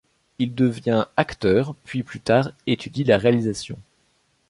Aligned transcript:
Il 0.39 0.55
devient 0.55 1.05
acteur 1.15 1.75
puis 1.83 2.01
plus 2.01 2.21
tard 2.21 2.49
étudie 2.65 3.03
la 3.03 3.19
réalisation. 3.19 3.77